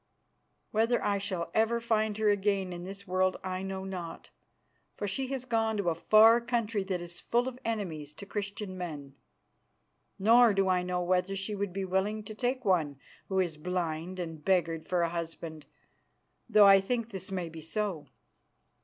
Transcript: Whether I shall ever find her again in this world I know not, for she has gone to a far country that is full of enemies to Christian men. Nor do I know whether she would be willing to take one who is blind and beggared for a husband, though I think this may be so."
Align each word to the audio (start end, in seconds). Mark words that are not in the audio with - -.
Whether 0.71 0.99
I 1.05 1.19
shall 1.19 1.51
ever 1.53 1.79
find 1.79 2.17
her 2.17 2.27
again 2.31 2.73
in 2.73 2.85
this 2.85 3.05
world 3.05 3.37
I 3.43 3.61
know 3.61 3.83
not, 3.83 4.31
for 4.97 5.07
she 5.07 5.27
has 5.27 5.45
gone 5.45 5.77
to 5.77 5.91
a 5.91 5.93
far 5.93 6.41
country 6.41 6.83
that 6.85 7.01
is 7.01 7.19
full 7.19 7.47
of 7.47 7.59
enemies 7.63 8.11
to 8.13 8.25
Christian 8.25 8.75
men. 8.75 9.13
Nor 10.17 10.55
do 10.55 10.67
I 10.67 10.81
know 10.81 11.03
whether 11.03 11.35
she 11.35 11.53
would 11.53 11.71
be 11.71 11.85
willing 11.85 12.23
to 12.23 12.33
take 12.33 12.65
one 12.65 12.97
who 13.27 13.39
is 13.39 13.57
blind 13.57 14.19
and 14.19 14.43
beggared 14.43 14.87
for 14.87 15.03
a 15.03 15.09
husband, 15.09 15.67
though 16.49 16.65
I 16.65 16.79
think 16.81 17.09
this 17.09 17.31
may 17.31 17.47
be 17.47 17.61
so." 17.61 18.07